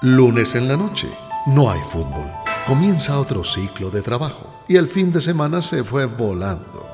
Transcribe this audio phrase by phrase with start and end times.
[0.00, 1.08] Lunes en la noche,
[1.46, 2.30] no hay fútbol.
[2.68, 6.86] Comienza otro ciclo de trabajo y el fin de semana se fue volando.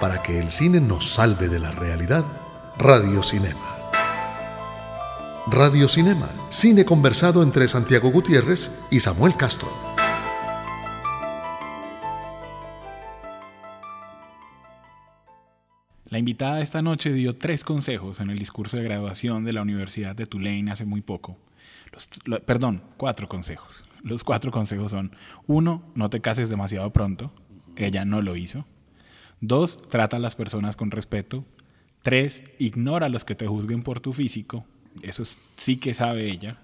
[0.00, 2.24] Para que el cine nos salve de la realidad,
[2.76, 3.60] Radio Cinema.
[5.46, 9.68] Radio Cinema, cine conversado entre Santiago Gutiérrez y Samuel Castro.
[16.08, 20.16] La invitada esta noche dio tres consejos en el discurso de graduación de la Universidad
[20.16, 21.36] de Tulane hace muy poco
[22.46, 23.84] perdón, cuatro consejos.
[24.02, 25.12] Los cuatro consejos son,
[25.46, 27.32] uno, no te cases demasiado pronto.
[27.76, 28.64] Ella no lo hizo.
[29.40, 31.44] Dos, trata a las personas con respeto.
[32.02, 34.64] Tres, ignora a los que te juzguen por tu físico.
[35.02, 35.22] Eso
[35.56, 36.58] sí que sabe ella.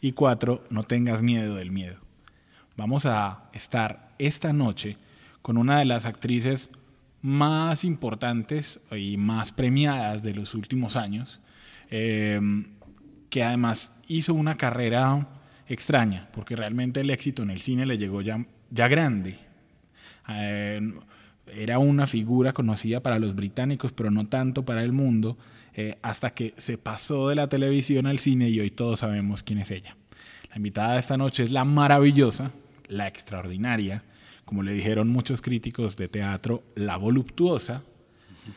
[0.00, 1.96] Y cuatro, no tengas miedo del miedo.
[2.76, 4.96] Vamos a estar esta noche
[5.42, 6.70] con una de las actrices
[7.20, 11.40] más importantes y más premiadas de los últimos años.
[11.90, 12.40] Eh,
[13.30, 15.28] que además hizo una carrera
[15.68, 19.36] extraña, porque realmente el éxito en el cine le llegó ya, ya grande.
[20.28, 20.80] Eh,
[21.54, 25.38] era una figura conocida para los británicos, pero no tanto para el mundo,
[25.74, 29.58] eh, hasta que se pasó de la televisión al cine y hoy todos sabemos quién
[29.58, 29.96] es ella.
[30.50, 32.50] La invitada de esta noche es la maravillosa,
[32.88, 34.02] la extraordinaria,
[34.44, 37.82] como le dijeron muchos críticos de teatro, la voluptuosa,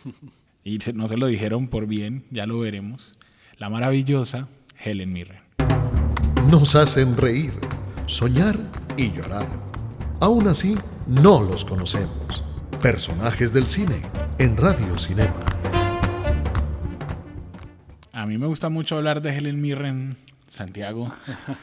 [0.63, 3.13] y no se lo dijeron por bien, ya lo veremos,
[3.57, 4.47] la maravillosa
[4.83, 5.39] Helen Mirren.
[6.49, 7.53] Nos hacen reír,
[8.07, 8.57] soñar
[8.97, 9.47] y llorar.
[10.19, 10.75] Aún así,
[11.07, 12.43] no los conocemos.
[12.81, 14.01] Personajes del cine
[14.39, 15.45] en Radio Cinema.
[18.11, 20.15] A mí me gusta mucho hablar de Helen Mirren,
[20.49, 21.13] Santiago.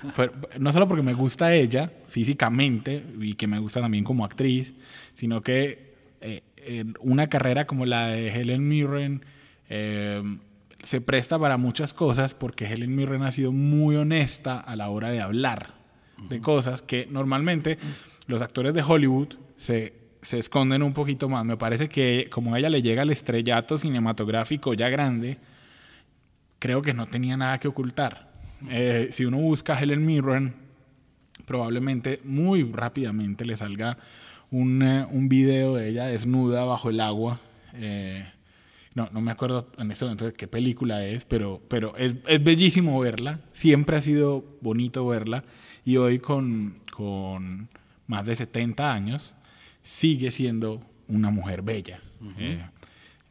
[0.58, 4.74] no solo porque me gusta ella físicamente y que me gusta también como actriz,
[5.14, 9.24] sino que eh, una carrera como la de Helen Mirren
[9.68, 10.22] eh,
[10.88, 15.10] se presta para muchas cosas porque Helen Mirren ha sido muy honesta a la hora
[15.10, 15.74] de hablar
[16.30, 17.78] de cosas que normalmente
[18.26, 21.44] los actores de Hollywood se, se esconden un poquito más.
[21.44, 25.36] Me parece que como a ella le llega el estrellato cinematográfico ya grande,
[26.58, 28.32] creo que no tenía nada que ocultar.
[28.70, 30.54] Eh, si uno busca a Helen Mirren,
[31.44, 33.98] probablemente muy rápidamente le salga
[34.50, 37.40] un, eh, un video de ella desnuda bajo el agua.
[37.74, 38.24] Eh,
[38.98, 42.42] no, no me acuerdo en este momento de qué película es, pero, pero es, es
[42.42, 45.44] bellísimo verla, siempre ha sido bonito verla
[45.84, 47.68] y hoy con, con
[48.08, 49.36] más de 70 años
[49.82, 52.00] sigue siendo una mujer bella.
[52.38, 52.60] Eh,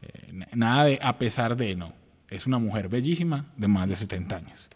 [0.03, 1.93] eh, nada de a pesar de, no,
[2.29, 4.69] es una mujer bellísima de más de 70 años.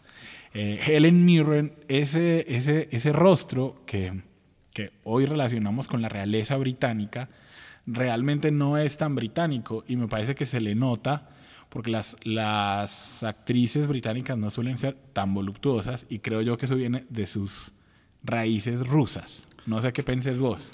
[0.52, 4.20] Eh, Helen Mirren, ese, ese, ese rostro que,
[4.74, 7.30] que hoy relacionamos con la realeza británica,
[7.86, 11.28] realmente no es tan británico y me parece que se le nota
[11.68, 16.76] porque las, las actrices británicas no suelen ser tan voluptuosas y creo yo que eso
[16.76, 17.72] viene de sus
[18.22, 19.48] raíces rusas.
[19.66, 20.70] No sé qué penses vos.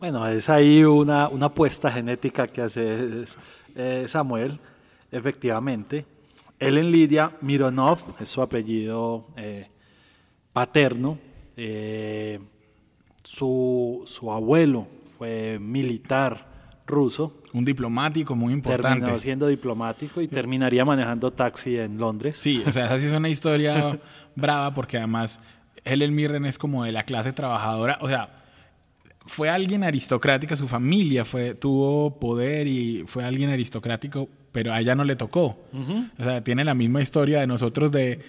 [0.00, 3.24] Bueno, es ahí una, una apuesta genética que hace
[3.76, 4.58] eh, Samuel,
[5.12, 6.06] efectivamente.
[6.58, 9.68] Ellen Lidia Mironov es su apellido eh,
[10.52, 11.18] paterno.
[11.56, 12.40] Eh,
[13.22, 14.88] su, su abuelo
[15.20, 16.46] fue militar
[16.86, 17.42] ruso.
[17.52, 19.00] Un diplomático muy importante.
[19.00, 22.38] Terminó siendo diplomático y terminaría manejando taxi en Londres.
[22.38, 24.00] Sí, o sea, esa sí es una historia
[24.34, 25.38] brava porque además
[25.84, 28.30] Helen Mirren es como de la clase trabajadora, o sea,
[29.26, 34.94] fue alguien aristocrática, su familia fue, tuvo poder y fue alguien aristocrático, pero a ella
[34.94, 35.58] no le tocó.
[36.18, 38.20] O sea, tiene la misma historia de nosotros, de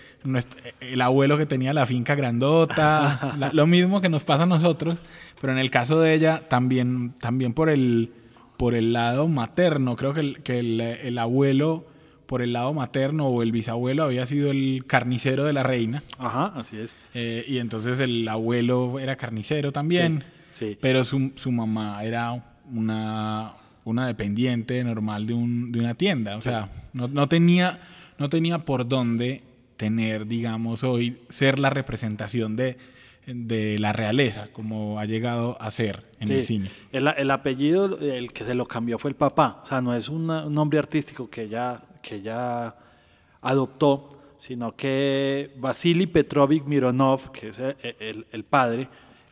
[0.80, 5.00] el abuelo que tenía la finca grandota, lo mismo que nos pasa a nosotros,
[5.40, 8.12] pero en el caso de ella también, también por, el,
[8.58, 11.88] por el lado materno, creo que, el, que el, abuelo
[12.28, 16.04] por el lado materno o el bisabuelo había sido el carnicero de la reina.
[16.18, 16.96] Ajá, así es.
[17.14, 20.24] Eh, y entonces el abuelo era carnicero también.
[20.52, 20.78] Sí.
[20.80, 26.38] Pero su, su mamá era una, una dependiente normal de, un, de una tienda.
[26.38, 27.80] O sea, no, no, tenía,
[28.18, 29.44] no tenía por dónde
[29.78, 32.78] tener, digamos, hoy ser la representación de,
[33.26, 36.70] de la realeza, como ha llegado a ser en el cine.
[36.92, 39.62] El, el, apellido, el que se lo cambió fue el papá.
[39.64, 42.76] O sea, no es un nombre artístico que ella, que ella
[43.42, 47.60] adoptó, sino que Vasily Petrovich Mironov, que es
[48.00, 48.88] el, el padre,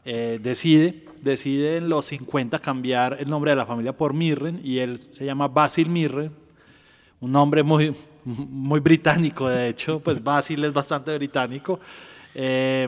[0.05, 4.79] eh, decide, decide en los 50 cambiar el nombre de la familia por Mirren y
[4.79, 6.31] él se llama Basil Mirren,
[7.19, 7.93] un nombre muy,
[8.25, 11.79] muy británico de hecho, pues Basil es bastante británico.
[12.35, 12.87] Eh,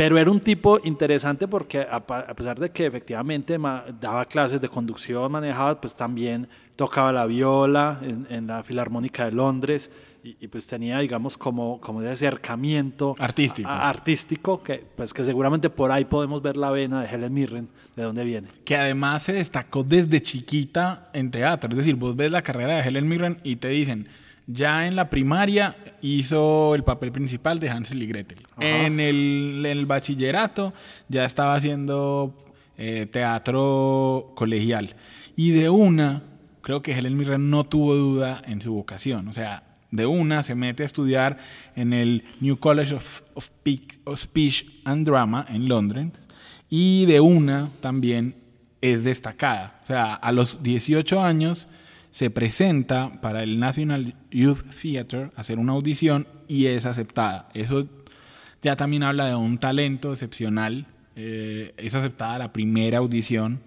[0.00, 2.00] pero era un tipo interesante porque a,
[2.34, 3.58] pesar de que efectivamente
[4.00, 9.90] daba clases de conducción, manejaba, pues también tocaba la viola en, la Filarmónica de Londres,
[10.24, 13.68] y, y, pues tenía, digamos, como, como ese acercamiento artístico.
[13.68, 17.68] a- artístico que, pues, que seguramente por ahí podemos ver la vena de Helen Mirren,
[17.94, 18.48] de dónde viene.
[18.64, 21.68] que además se destacó desde chiquita en teatro.
[21.72, 24.08] Es decir, vos ves la carrera de Helen Mirren y te dicen,
[24.52, 28.38] ya en la primaria hizo el papel principal de Hansel y Gretel.
[28.58, 30.72] En el, en el bachillerato
[31.08, 32.34] ya estaba haciendo
[32.76, 34.94] eh, teatro colegial.
[35.36, 36.22] Y de una,
[36.62, 39.28] creo que Helen Mirren no tuvo duda en su vocación.
[39.28, 41.38] O sea, de una se mete a estudiar
[41.76, 43.50] en el New College of, of
[44.04, 46.08] of Speech and Drama en Londres
[46.68, 48.36] y de una también
[48.80, 49.80] es destacada.
[49.82, 51.68] O sea, a los 18 años
[52.10, 57.48] se presenta para el National Youth Theatre hacer una audición y es aceptada.
[57.54, 57.88] Eso
[58.62, 60.86] ya también habla de un talento excepcional.
[61.16, 63.60] Eh, es aceptada la primera audición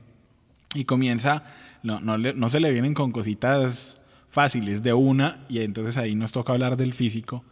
[0.74, 1.44] y comienza,
[1.84, 4.00] no, no, no se le vienen con cositas
[4.30, 7.44] fáciles de una, y entonces ahí nos toca hablar del físico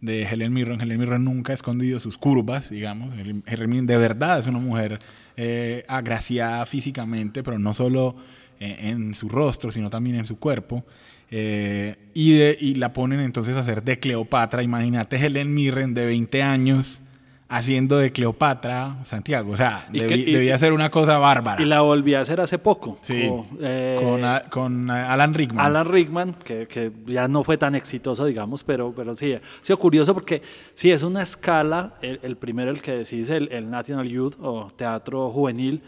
[0.00, 0.80] de Helen Mirren.
[0.80, 3.12] Helen Mirren nunca ha escondido sus curvas, digamos.
[3.18, 5.00] Helen Mirren de verdad es una mujer
[5.36, 8.16] eh, agraciada físicamente, pero no solo
[8.60, 10.84] en su rostro, sino también en su cuerpo.
[11.30, 14.62] Eh, y, de- y la ponen entonces a hacer de Cleopatra.
[14.62, 17.00] Imagínate Helen Mirren de 20 años
[17.50, 19.52] haciendo de Cleopatra Santiago.
[19.52, 21.62] O sea, Y que- y- debía ser una cosa bárbara.
[21.62, 22.98] Y la volví a hacer hace poco.
[23.02, 25.64] Sí, con, eh, con, a- con Alan Rickman.
[25.64, 29.78] Alan Rickman, que, que ya no fue tan exitoso, digamos, pero, pero sí, ha sido
[29.78, 30.42] curioso porque
[30.74, 34.68] sí es una escala, el, el primero, el que decís, el, el National Youth o
[34.76, 35.80] Teatro Juvenil,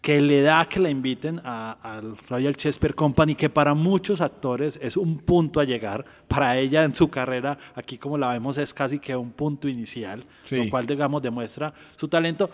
[0.00, 4.78] que le da que la inviten a- al Royal Shakespeare Company, que para muchos actores
[4.80, 8.72] es un punto a llegar, para ella en su carrera, aquí como la vemos es
[8.72, 10.56] casi que un punto inicial, Sí.
[10.64, 12.50] lo cual digamos demuestra su talento,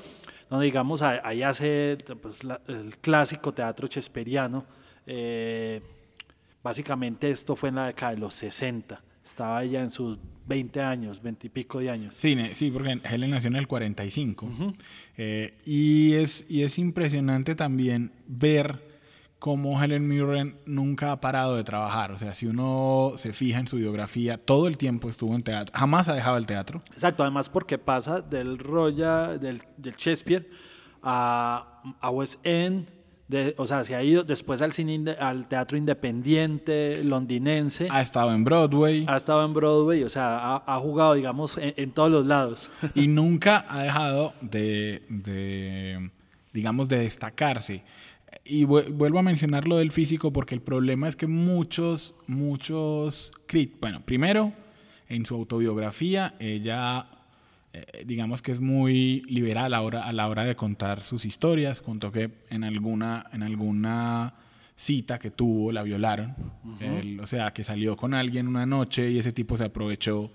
[0.51, 4.65] donde digamos ahí- ahí hace pues, la- el clásico teatro shakespeariano,
[5.07, 5.81] eh,
[6.65, 11.21] básicamente esto fue en la década de los 60, estaba ella en sus 20 años,
[11.21, 12.15] 20 y pico de años.
[12.15, 14.49] Sí, sí, porque Helen nació en el 45.
[15.17, 18.97] Eh, y, es, y es impresionante también ver
[19.39, 22.13] cómo Helen Mirren nunca ha parado de trabajar.
[22.13, 25.77] O sea, si uno se fija en su biografía, todo el tiempo estuvo en teatro.
[25.77, 26.81] Jamás ha dejado el teatro.
[26.93, 30.49] Exacto, además porque pasa del Royal, del, del Shakespeare
[31.03, 32.89] a, a West End,
[33.29, 38.33] de- o sea, se ha ido después al, cine, al teatro independiente londinense, Ha estado
[38.35, 42.11] en Broadway ha estado en Broadway, o sea, ha, ha jugado, digamos, en, en todos
[42.11, 42.71] los lados.
[42.95, 46.11] y nunca ha dejado de, de,
[46.53, 47.83] digamos, de destacarse.
[48.45, 53.33] Y vu- vuelvo a mencionar lo del físico porque el problema es que muchos, muchos,
[53.49, 54.53] crit- bueno, primero,
[55.09, 57.07] en su autobiografía, ella,
[57.85, 61.25] eh, digamos que es muy liberal a la, hora, a la hora de contar sus
[61.25, 61.81] historias.
[61.81, 64.35] Contó que en alguna, en alguna
[64.75, 66.35] cita que tuvo la violaron.
[66.81, 70.33] Él, o sea, que salió con alguien una noche y ese tipo se aprovechó o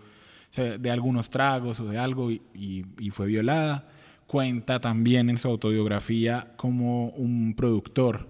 [0.54, 3.88] sea, de algunos tragos o de algo y, y- y fue violada.
[4.28, 8.28] Cuenta también en su autobiografía como un productor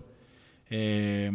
[0.69, 1.31] eh,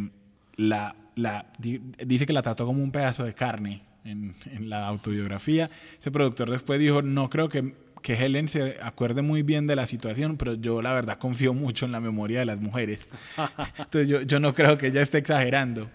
[0.56, 4.86] la, la- di- dice que la trató como un pedazo de carne en, en la
[4.86, 5.70] autobiografía.
[5.98, 9.86] Ese productor después dijo, no creo que, que Helen se acuerde muy bien de la
[9.86, 13.08] situación, pero yo la verdad confío mucho en la memoria de las mujeres.
[13.78, 15.88] Entonces yo, yo no creo que ella esté exagerando.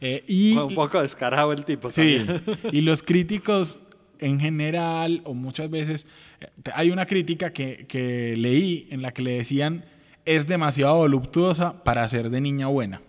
[0.00, 1.90] Eh, y, un poco descarado el tipo.
[1.90, 2.58] Sí, también.
[2.72, 3.78] y los críticos
[4.20, 6.06] en general, o muchas veces,
[6.40, 9.84] eh, hay una crítica que, que leí en la que le decían
[10.24, 13.00] es demasiado voluptuosa para ser de niña buena.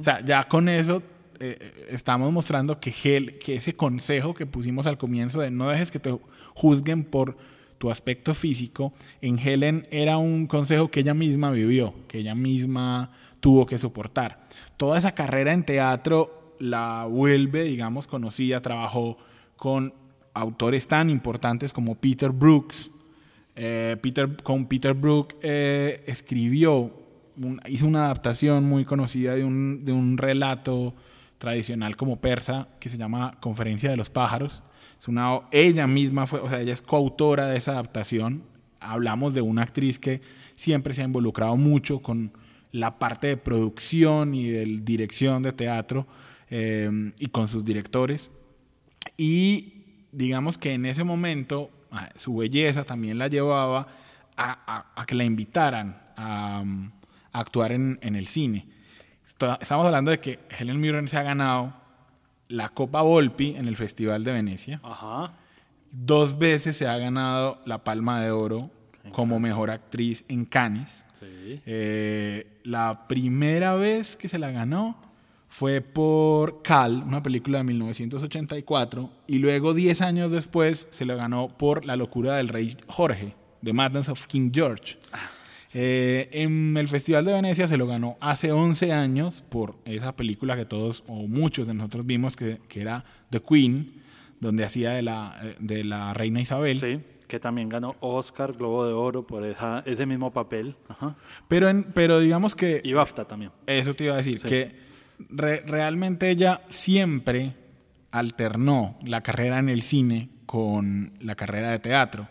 [0.00, 1.02] O sea, ya con eso
[1.40, 5.90] eh, estamos mostrando que, Hel- que ese consejo que pusimos al comienzo de no dejes
[5.90, 6.16] que te
[6.54, 7.36] juzguen por
[7.78, 13.12] tu aspecto físico, en Helen era un consejo que ella misma vivió, que ella misma
[13.40, 14.40] tuvo que soportar.
[14.76, 19.16] Toda esa carrera en teatro la vuelve, digamos, conocida, trabajó
[19.56, 19.94] con
[20.34, 22.90] autores tan importantes como Peter Brooks.
[23.54, 26.92] Eh, Peter, con Peter Brook eh, escribió,
[27.68, 30.94] hizo una adaptación muy conocida de un, de un relato
[31.38, 34.62] tradicional como persa que se llama Conferencia de los Pájaros.
[34.98, 38.42] Es una, ella misma fue, o sea, ella es coautora de esa adaptación.
[38.80, 40.20] Hablamos de una actriz que
[40.56, 42.32] siempre se ha involucrado mucho con
[42.72, 46.06] la parte de producción y de dirección de teatro
[46.50, 48.30] eh, y con sus directores.
[49.16, 53.86] Y digamos que en ese momento ah, su belleza también la llevaba
[54.36, 56.64] a, que la invitaran a,
[57.32, 58.66] actuar en el cine.
[59.40, 61.72] Está- Estamos hablando de que Helen Mirren se ha ganado
[62.48, 64.80] la Copa Volpi en el Festival de Venecia.
[64.82, 65.32] Ajá.
[65.92, 68.68] Dos veces se ha ganado la Palma de Oro
[69.12, 71.04] como mejor actriz en Cannes.
[71.20, 71.60] Sí.
[71.66, 74.96] Eh, la primera vez que se la ganó
[75.48, 81.46] fue por Cal, una película de 1984, y luego 10 años después se lo ganó
[81.56, 84.98] por La locura del rey Jorge, The Madness of King George.
[85.74, 90.56] Eh, en el Festival de Venecia se lo ganó hace 11 años por esa película
[90.56, 94.02] que todos o muchos de nosotros vimos que, que era The Queen,
[94.40, 96.80] donde hacía de la, de la reina Isabel.
[96.80, 100.74] Sí, que también ganó Oscar, Globo de Oro por esa- ese mismo papel.
[100.88, 101.16] Ajá.
[101.48, 103.50] Pero, en, pero digamos que Y BAFTA también.
[103.66, 104.48] Eso te iba a decir, Sí.
[104.48, 104.74] que
[105.28, 107.52] re- realmente ella siempre
[108.10, 112.26] alternó la carrera en el cine con la carrera de teatro.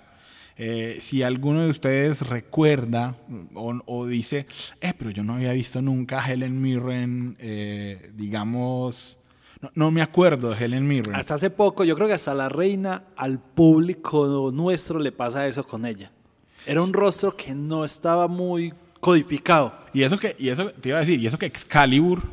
[0.57, 3.15] Eh, si alguno de ustedes recuerda
[3.53, 4.47] o, o dice,
[4.81, 9.19] eh, pero yo no había visto nunca a Helen Mirren, eh, digamos,
[9.61, 11.15] no, no me acuerdo de Helen Mirren.
[11.15, 15.65] Hasta hace poco, yo creo que hasta la reina, al público nuestro le pasa eso
[15.65, 16.11] con ella.
[16.65, 19.73] Era un rostro que no estaba muy codificado.
[19.93, 22.23] Y eso que, y eso te iba a decir, y eso que Excalibur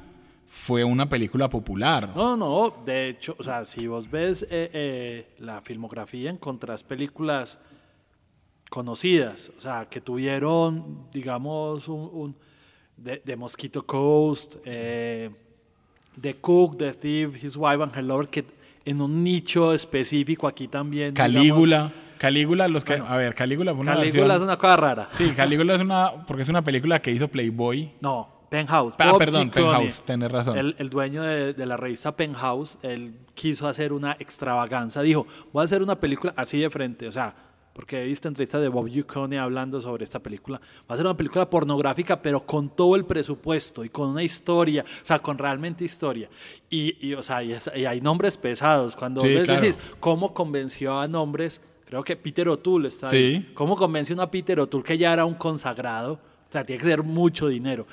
[0.49, 2.11] fue una película popular.
[2.17, 7.59] No, no, de hecho, o sea, si vos ves eh, eh, la filmografía, encontrás películas
[8.79, 12.37] conocidas, o sea, que tuvieron, digamos, un, un-
[12.97, 15.31] de, de Mosquito Coast, eh,
[16.21, 18.45] The Cook, The Thief, His Wife and Her Lover, que
[18.85, 21.15] en un nicho específico aquí también.
[21.15, 21.93] digamos, Calígula.
[22.19, 25.09] Calígula, los que, Bueno, a ver, Calígula fue una Calígula versión- es una cosa rara.
[25.13, 27.93] Sí, Calígula es una, porque es una película que hizo Playboy.
[28.01, 28.95] No, Penthouse.
[28.99, 30.57] Ah, Bob perdón, Giacone, Penthouse, tenés razón.
[30.59, 35.03] El, el dueño de, de la revista Penthouse, él quiso hacer una extravaganza.
[35.03, 37.09] Dijo, voy a hacer una película así de frente.
[37.09, 37.35] O sea,
[37.75, 40.61] porque he visto entrevistas de Bob Giacone hablando sobre esta película.
[40.89, 44.85] Va a ser una película pornográfica, pero con todo el presupuesto y con una historia.
[45.03, 46.31] O sea, con realmente historia.
[46.71, 48.95] Y, y, o sea, y, es- y hay nombres pesados.
[48.97, 49.61] Cuando Sí, ves, claro.
[49.61, 51.61] decís, ¿cómo convenció a nombres?
[51.85, 53.17] Creo que Peter O'Toole está Sí.
[53.17, 53.51] ahí.
[53.55, 56.15] ¿Cómo convenció a Peter O'Toole que ya era un consagrado?
[56.49, 57.87] O sea, tiene que ser mucho dinero.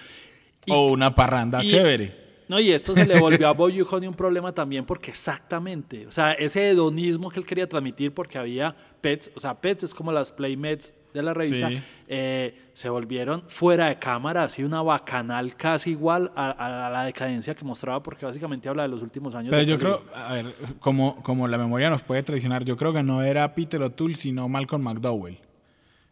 [0.65, 2.21] Y- o una parranda chévere.
[2.51, 6.11] No, y esto se le volvió a Bob Giacone un problema también porque exactamente, o
[6.11, 10.11] sea, ese hedonismo que él quería transmitir porque había pets, o sea, pets es como
[10.11, 11.81] las playmates de la revista, Sí.
[12.09, 17.55] eh, se volvieron fuera de cámara, así una bacanal casi igual a, a la decadencia
[17.55, 19.49] que mostraba porque básicamente habla de los últimos años.
[19.51, 23.01] Pero yo creo, a ver, como, como la memoria nos puede traicionar, yo creo que
[23.01, 25.37] no era Peter O'Toole, sino Malcolm McDowell,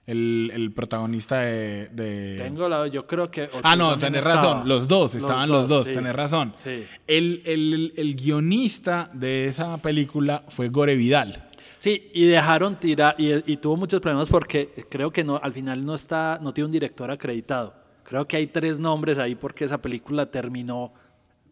[0.09, 1.89] el, el protagonista de...
[1.91, 3.49] de- Tengo la, yo creo que...
[3.63, 4.35] Ah, no, tenés estaba.
[4.41, 5.93] razón, los dos, estaban los dos, sí.
[5.93, 6.53] tenés razón.
[6.55, 6.83] Sí.
[7.07, 11.45] El, el- el guionista de esa película fue Gore Vidal.
[11.77, 15.85] Sí, y dejaron tirar, y, y tuvo muchos problemas porque creo que no, al final
[15.85, 17.73] no está, no tiene un director acreditado.
[18.03, 20.91] Creo que hay tres nombres ahí porque esa película terminó,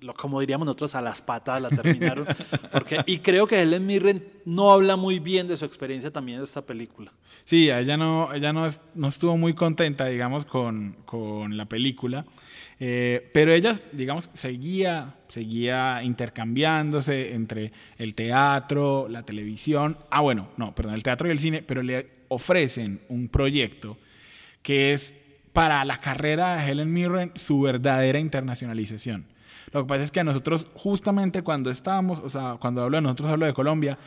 [0.01, 2.25] lo, como diríamos nosotros, a las patas la terminaron.
[2.71, 6.45] Porque, y creo que Helen Mirren no habla muy bien de su experiencia también de
[6.45, 7.11] esta película.
[7.43, 12.25] Sí, ella no, ella no, no estuvo muy contenta, digamos, con, con la película.
[12.79, 19.97] Eh, pero ella, digamos, seguía, seguía intercambiándose entre el teatro, la televisión.
[20.09, 23.97] Ah, bueno, no, perdón, el teatro y el cine, pero le ofrecen un proyecto
[24.61, 25.15] que es
[25.53, 29.25] para la carrera de Helen Mirren su verdadera internacionalización.
[29.77, 33.01] Lo que pasa es que a nosotros, justamente cuando estábamos, o sea, cuando hablo de
[33.01, 33.97] nosotros, hablo de Colombia,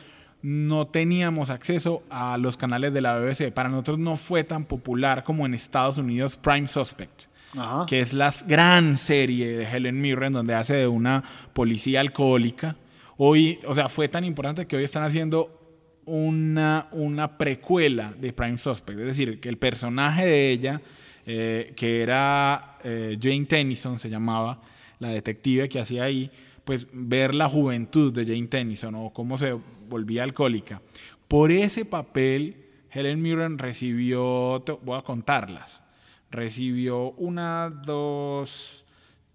[0.41, 3.53] no teníamos acceso a los canales de la BBC.
[3.53, 7.23] Para nosotros no fue tan popular como en Estados Unidos Prime Suspect,
[7.55, 7.85] Ajá.
[7.87, 11.23] que es la gran serie de Helen Mirren donde hace de una
[11.53, 12.75] policía alcohólica.
[13.17, 15.61] Hoy, o sea, fue tan importante que hoy están haciendo
[16.05, 18.99] una, una precuela de Prime Suspect.
[18.99, 20.81] Es decir, que el personaje de ella,
[21.25, 24.59] eh, que era eh, Jane Tennyson, se llamaba,
[25.01, 26.31] la detective que hacía ahí,
[26.63, 29.51] pues ver la juventud de Jane Tennyson o cómo se
[29.89, 30.81] volvía alcohólica.
[31.27, 35.83] Por ese papel, Helen Mirren recibió, voy a contarlas,
[36.29, 38.85] recibió una, dos,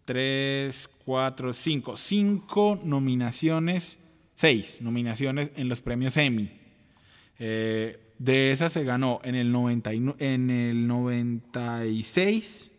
[0.05, 4.03] tres, cuatro, cinco, cinco nominaciones,
[4.35, 6.51] seis nominaciones en los premios Emmy.
[7.39, 12.73] Eh, de esas se ganó en el, 90 y nu- en el 96,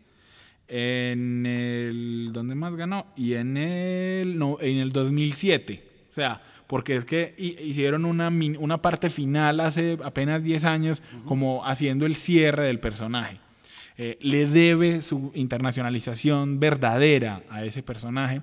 [0.68, 2.30] en el...
[2.32, 3.06] ¿Dónde más ganó?
[3.16, 5.82] Y en el, no, en el 2007.
[6.10, 11.02] O sea, porque es que hi- hicieron una, una parte final hace apenas 10 años
[11.24, 13.38] como haciendo el cierre del personaje.
[13.96, 18.42] Eh, le debe su internacionalización verdadera a ese personaje.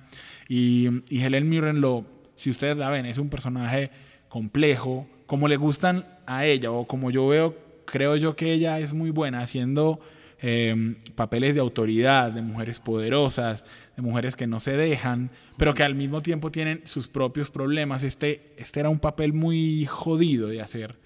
[0.50, 2.06] Y, y Helen Mirren, lo,
[2.36, 3.90] si ustedes la ven, es un personaje
[4.28, 7.56] complejo, como le gustan a ella, o como yo veo,
[7.86, 10.00] creo yo que ella es muy buena haciendo
[10.42, 13.66] eh, papeles de autoridad, de mujeres poderosas,
[13.96, 18.04] de mujeres que no se dejan, pero que al mismo tiempo tienen sus propios problemas.
[18.04, 21.00] Este, este era un papel muy jodido de hacer.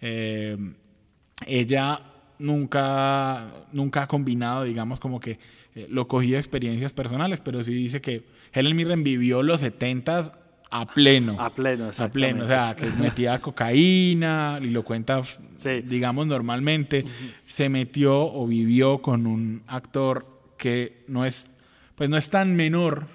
[0.00, 0.56] Eh,
[1.46, 2.00] ella
[2.38, 5.38] nunca, nunca ha combinado, digamos, como que
[5.74, 10.45] eh, lo cogí de experiencias personales, pero sí dice que Helen Mirren vivió los 70
[10.70, 11.36] a pleno.
[11.40, 15.82] A pleno, A pleno, o sea, que metía cocaína y lo cuenta, Sí.
[15.84, 17.04] digamos, normalmente.
[17.44, 20.26] Se metió o vivió con un actor
[20.58, 21.48] que no es,
[21.94, 23.06] pues no es tan menor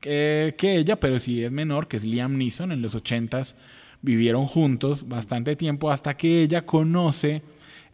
[0.00, 2.72] que, que ella, pero sí es menor, que es Liam Neeson.
[2.72, 3.54] En los 80s
[4.02, 7.42] vivieron juntos bastante tiempo hasta que ella conoce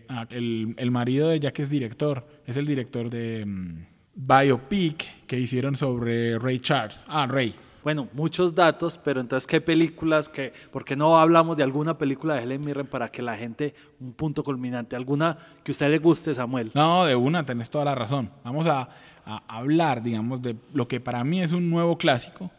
[0.08, 2.26] a el, el marido de ella, que es director.
[2.46, 7.04] Es el director de mm, Biopic que hicieron sobre Ray Charles.
[7.08, 7.54] Ah, Ray.
[7.86, 10.28] Bueno, muchos datos, pero entonces, ¿qué películas?
[10.28, 13.76] Que, ¿Por qué no hablamos de alguna película de Helen Mirren para que la gente,
[14.00, 16.72] un punto culminante, alguna que a usted le guste, Samuel?
[16.74, 18.28] No, de una, tenés toda la razón.
[18.42, 18.88] Vamos a,
[19.24, 22.50] a hablar, digamos, de lo que para mí es un nuevo clásico,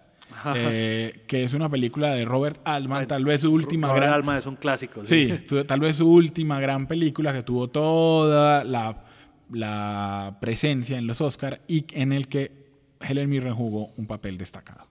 [0.55, 4.13] eh, que es una película de Robert Altman, tal vez su última Robert gran...
[4.13, 5.05] Altman es un clásico.
[5.05, 9.03] Sí, tu- tal vez su última gran película que tuvo toda la,
[9.51, 12.65] la presencia en los Oscars y en el que
[13.01, 14.87] Helen Mirren jugó un papel destacado.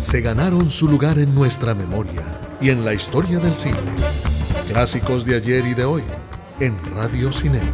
[0.00, 2.22] Se ganaron su lugar en nuestra memoria
[2.60, 3.76] y en la historia del cine.
[4.66, 6.02] Clásicos de ayer y de hoy
[6.58, 7.70] en Radio Cinema.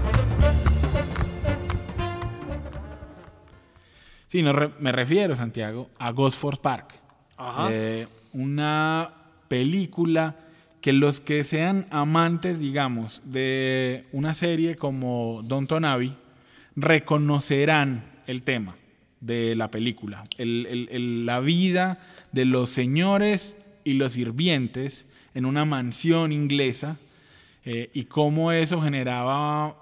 [4.26, 6.94] Sí, no re- me refiero, Santiago, a Ghost Force Park.
[7.36, 7.68] Ajá.
[7.70, 9.10] Eh, una
[9.48, 10.36] película
[10.80, 16.16] que los que sean amantes, digamos, de una serie como Downton Abbey,
[16.74, 18.74] reconocerán el tema
[19.20, 20.24] de la película.
[20.38, 21.98] El- el- el- la vida
[22.32, 26.98] de los señores y los sirvientes en una mansión inglesa
[27.64, 29.76] eh, y cómo eso generaba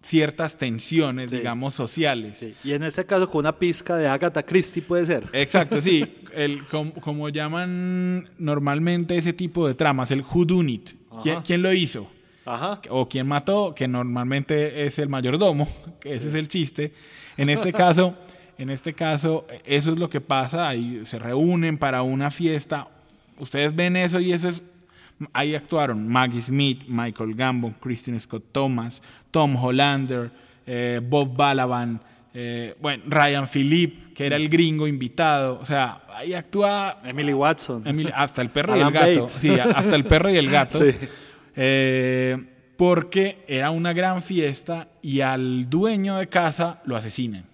[0.00, 1.38] ciertas tensiones, Sí.
[1.38, 2.38] digamos, sociales.
[2.38, 5.24] Sí, Y en ese caso, con una pizca de Agatha Christie puede ser.
[5.32, 6.04] Exacto, sí.
[6.36, 10.90] El, com- como llaman normalmente ese tipo de tramas, el who done it.
[11.22, 12.08] ¿Quién, quién lo hizo?
[12.44, 12.80] Ajá.
[12.90, 15.66] O quién mató, que normalmente es el mayordomo,
[16.00, 16.92] que ese es el chiste.
[17.36, 18.14] En este caso,
[18.58, 22.88] en este caso, eso es lo que pasa, ahí se reúnen para una fiesta.
[23.38, 24.62] Ustedes ven eso y eso es
[25.32, 30.30] ahí actuaron Maggie Smith, Michael Gambon, Christine Scott Thomas, Tom Hollander,
[30.66, 32.00] eh, Bob Balaban,
[32.34, 35.58] eh, bueno, Ryan Philippe, que era el gringo invitado.
[35.60, 37.82] O sea, ahí actúa Emily Watson.
[37.86, 39.06] Emily- hasta el perro y el gato.
[39.22, 39.32] Bates.
[39.32, 40.78] Sí, hasta el perro y el gato.
[40.84, 40.92] Sí.
[41.58, 42.36] Eh,
[42.76, 47.46] porque era una gran fiesta y al dueño de casa lo asesinan.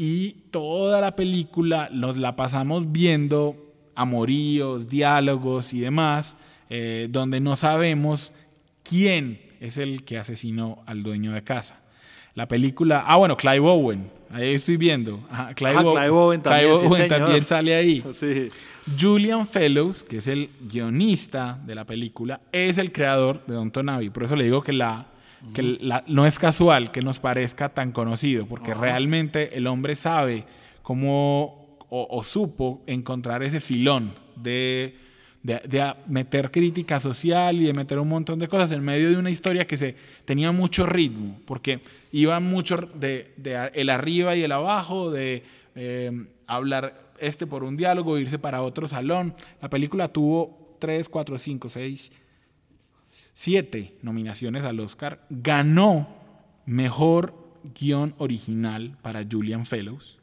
[0.00, 3.56] Y toda la película nos la pasamos viendo
[3.96, 6.36] amoríos, diálogos y demás,
[6.70, 8.32] eh, donde no sabemos
[8.84, 11.82] quién es el que asesinó al dueño de casa.
[12.36, 15.26] La película, ah bueno, Clive Owen, ahí estoy viendo.
[15.30, 18.04] Ajá, Clive, Ah, Ow- Clive Owen también, Clive Owen también sale ahí.
[18.14, 18.48] Sí.
[18.98, 24.10] Julian Fellows, que es el guionista de la película, es el creador de Don Tonavi.
[24.10, 25.06] Por eso le digo que, la,
[25.54, 30.44] que la- no es casual que nos parezca tan conocido, porque realmente el hombre sabe
[30.82, 34.94] cómo o, o supo encontrar ese filón de,
[35.42, 39.16] de- de meter crítica social y de meter un montón de cosas en medio de
[39.16, 41.80] una historia que se tenía mucho ritmo, porque
[42.12, 45.42] iba mucho de, de el arriba y el abajo, de
[45.74, 46.10] eh,
[46.46, 49.34] hablar este por un diálogo, irse para otro salón.
[49.62, 52.12] La película tuvo 3, 4, 5, 6,
[53.32, 55.24] 7 nominaciones al Oscar.
[55.30, 56.08] Ganó
[56.66, 57.34] mejor
[57.78, 60.18] guion original para Julian Fellows.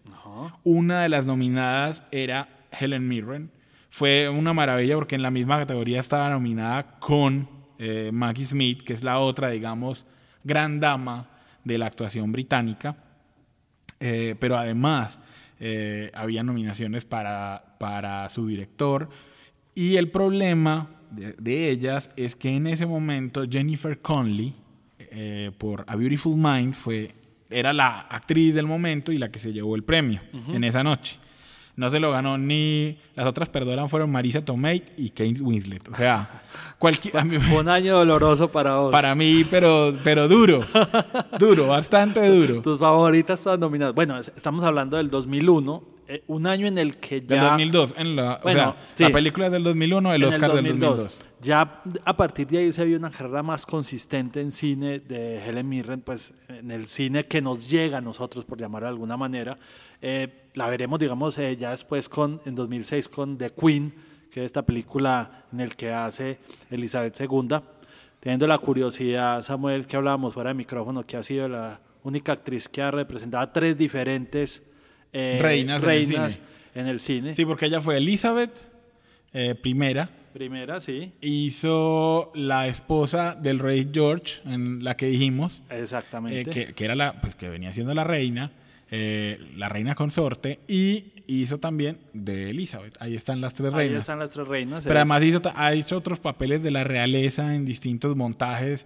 [0.63, 3.51] Una de las nominadas era Helen Mirren.
[3.89, 8.93] Fue una maravilla porque en la misma categoría estaba nominada con eh, Maggie Smith, que
[8.93, 10.05] es la otra, digamos,
[10.43, 11.29] gran dama
[11.63, 12.97] de la actuación británica.
[13.99, 15.19] Eh, pero además
[15.59, 19.09] eh, había nominaciones para, para su director.
[19.73, 24.53] Y el problema de, de ellas es que en ese momento Jennifer Conley,
[24.99, 27.13] eh, por A Beautiful Mind, fue,
[27.49, 31.19] era la actriz del momento y la que se llevó el premio en esa noche.
[31.77, 32.97] No se lo ganó ni.
[33.15, 35.85] Las otras perdonas fueron Marisa Tomei y Kate Winslet.
[35.89, 36.25] O sea,
[36.79, 37.17] cualquier.
[37.17, 38.91] a mí- Fue un año doloroso para vos.
[38.93, 40.61] para mí, pero, pero duro.
[41.37, 42.61] Duro, bastante duro.
[42.63, 43.93] Tus favoritas todas nominadas.
[43.93, 47.51] Bueno, es- estamos hablando del 2001, eh, un año en el que Del ya...
[47.51, 47.95] 2002.
[47.97, 49.03] En la, Bueno, o sea, sí.
[49.03, 51.21] la película es del 2001, el Oscar del 2002.
[51.41, 55.67] Ya a partir de ahí se vio una carrera más consistente en cine de Helen
[55.67, 59.57] Mirren, pues en el cine que nos llega a nosotros, por llamarlo de alguna manera.
[60.01, 63.93] Eh, la veremos, digamos, eh, ya después con, en 2006 con The Queen,
[64.31, 66.39] que es esta película en el que hace
[66.69, 67.57] Elizabeth II.
[68.19, 72.67] Teniendo la curiosidad, Samuel, que hablábamos fuera de micrófono, que ha sido la única actriz
[72.69, 74.61] que ha representado a tres diferentes
[75.15, 76.45] eh, Reinas en el reinas cine.
[76.75, 77.35] en el cine.
[77.35, 78.51] Sí, porque ella fue Elizabeth,
[79.33, 80.09] eh, primera.
[80.33, 86.49] Primera, sí, Hizo la esposa del rey George, en la que dijimos, eh, exactamente.
[86.51, 88.51] que, que era la, pues que venía siendo la reina.
[88.91, 92.95] eh, La Reina Consorte y hizo también de Elizabeth.
[92.99, 93.93] Ahí están las tres reinas.
[93.95, 94.83] Ahí están las tres reinas.
[94.85, 98.85] Pero además hizo, ha hecho otros papeles de la realeza en distintos montajes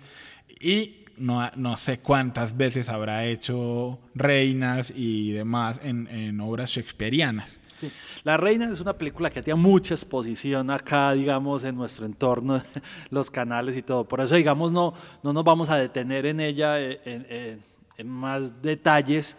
[0.61, 7.58] y no, no sé cuántas veces habrá hecho reinas y demás en, obras shakespearianas.
[7.77, 7.91] Sí.
[8.23, 12.62] La Reina es una película que tiene mucha exposición acá, digamos, en nuestro entorno,
[13.10, 14.05] los canales y todo.
[14.05, 17.63] Por eso, digamos, no, no nos vamos a detener en ella en,
[17.97, 19.36] en, más detalles,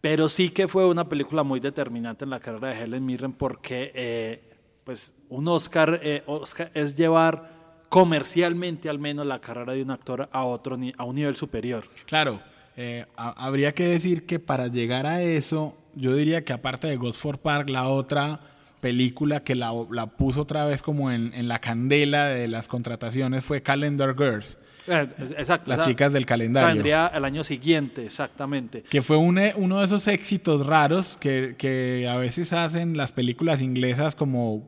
[0.00, 3.92] pero sí que fue una película muy determinante en la carrera de Helen Mirren porque
[3.94, 4.52] eh,
[4.84, 7.61] pues un Oscar, eh, Oscar es llevar
[7.92, 11.84] comercialmente al menos la carrera de un actor a otro a un nivel superior.
[12.06, 12.40] Claro,
[12.74, 17.40] eh, habría que decir que para llegar a eso, yo diría que aparte de Gosford
[17.40, 18.40] Park, la otra
[18.80, 23.44] película que la, la puso otra vez como en, en, la candela de las contrataciones
[23.44, 24.58] fue Calendar Girls.
[24.86, 25.70] Eh, exacto.
[25.70, 26.68] Las chicas del calendario.
[26.68, 28.84] Saldría el año siguiente, exactamente.
[28.84, 33.60] Que fue un, uno de esos éxitos raros que, que a veces hacen las películas
[33.60, 34.66] inglesas como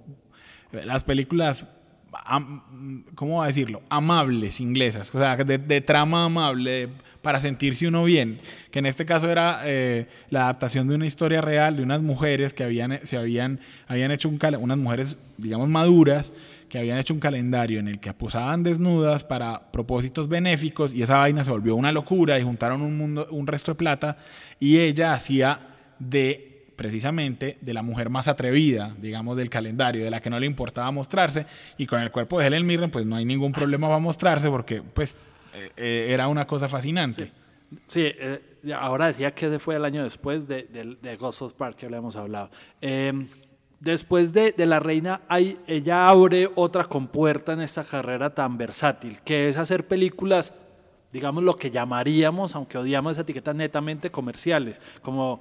[0.73, 1.67] las películas
[3.15, 3.83] ¿cómo va a decirlo?
[3.89, 6.89] Amables inglesas, o sea, de, trama amable,
[7.23, 8.39] para sentirse uno bien,
[8.71, 12.53] que en este caso era eh, la adaptación de una historia real de unas mujeres
[12.53, 16.33] que habían, se habían, habían hecho un unas mujeres, digamos, maduras,
[16.69, 21.19] que habían hecho un calendario en el que posaban desnudas para propósitos benéficos y esa
[21.19, 24.17] vaina se volvió una locura y juntaron un, mundo, un resto de plata
[24.59, 30.21] y ella hacía de precisamente de la mujer más atrevida, digamos, del calendario, de la
[30.21, 31.47] que no le importaba mostrarse,
[31.79, 34.83] y con el cuerpo de Helen Mirren, pues no hay ningún problema para mostrarse, porque
[34.83, 35.17] pues
[35.55, 37.31] eh, eh, era una cosa fascinante.
[37.87, 38.41] Sí, eh,
[38.77, 40.65] ahora decía que ese fue el año después de,
[41.01, 42.51] de, Ghost of Park, que hemos hablado.
[42.81, 43.27] Eh,
[43.81, 49.21] después de, de, La Reina, hay, ella abre otra compuerta en esta carrera tan versátil,
[49.23, 50.55] que es hacer películas,
[51.13, 55.41] digamos, lo que llamaríamos, aunque odiamos esa etiqueta, netamente comerciales, como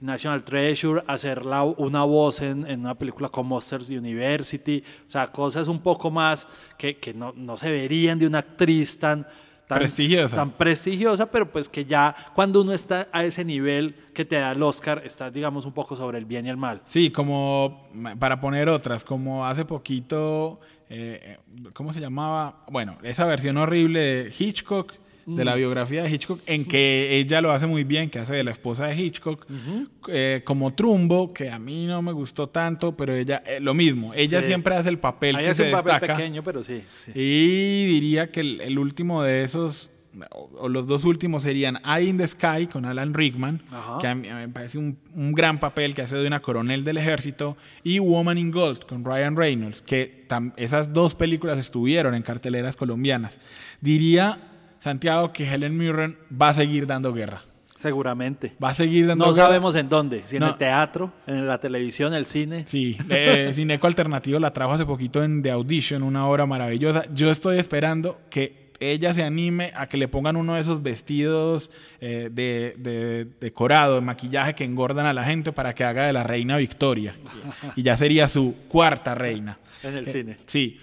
[0.00, 5.30] National Treasure, hacer la, una voz en, en, una película como Monsters University, o sea,
[5.30, 6.46] cosas un poco más
[6.78, 9.26] que, que no, no, se verían de una actriz tan,
[9.66, 10.36] tan prestigiosa.
[10.36, 14.52] tan prestigiosa, pero pues que ya cuando uno está a ese nivel que te da
[14.52, 16.80] el Oscar, estás digamos un poco sobre el bien y el mal.
[16.84, 21.38] Sí, como para poner otras, como hace poquito, eh,
[21.72, 22.64] ¿cómo se llamaba?
[22.70, 27.52] Bueno, esa versión horrible de Hitchcock de la biografía de Hitchcock, en que ella lo
[27.52, 29.88] hace muy bien, que hace de la esposa de Hitchcock, uh -huh.
[30.08, 34.12] eh, como Trumbo, que a mí no me gustó tanto, pero ella, eh, lo mismo,
[34.14, 34.48] ella sí.
[34.48, 36.14] siempre hace el papel Ahí que hace se un papel destaca.
[36.14, 36.82] pequeño, pero sí.
[36.98, 37.12] sí.
[37.14, 39.90] Y diría que el, el, último de esos,
[40.30, 43.98] o los dos últimos serían Eye in the Sky con Alan Rickman, Ajá.
[44.00, 46.40] que a mí, a mí, me parece un, un, gran papel que hace de una
[46.40, 52.14] coronel del ejército, y Woman in Gold con Ryan Reynolds, que esas dos películas estuvieron
[52.14, 53.38] en carteleras colombianas.
[53.80, 54.38] Diría
[54.84, 57.42] Santiago, que Helen Mirren va a seguir dando guerra.
[57.74, 58.54] Seguramente.
[58.62, 59.46] Va a seguir dando No guerra.
[59.46, 62.64] sabemos en dónde, si en el teatro, en la televisión, el cine.
[62.66, 67.06] Sí, eh, Cineco Alternativo la trajo hace poquito en The Audition, una obra maravillosa.
[67.14, 71.70] Yo estoy esperando que ella se anime a que le pongan uno de esos vestidos
[72.02, 76.12] eh, de, de, decorado, de maquillaje que engordan a la gente para que haga de
[76.12, 77.16] la reina Victoria.
[77.74, 79.58] y ya sería su cuarta reina.
[79.82, 80.36] En el eh, cine.
[80.46, 80.78] Sí.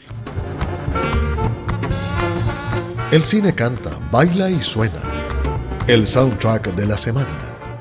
[3.11, 5.01] El cine canta, baila y suena.
[5.85, 7.27] El soundtrack de la semana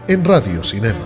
[0.08, 0.98] en Radio Cinema.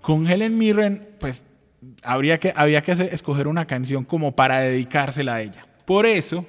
[0.00, 1.44] Con Helen Mirren, pues
[2.02, 5.66] habría que, había que escoger una canción como para dedicársela a ella.
[5.84, 6.46] Por eso,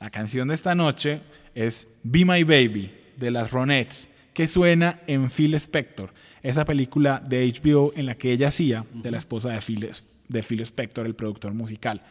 [0.00, 1.20] la canción de esta noche
[1.54, 7.46] es Be My Baby de las Ronettes, que suena en Phil Spector, esa película de
[7.46, 9.88] HBO en la que ella hacía de la esposa de Phil,
[10.28, 12.02] de Phil Spector, el productor musical.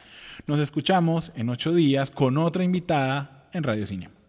[0.48, 4.21] Nos escuchamos en ocho días con otra invitada en Radio Cine.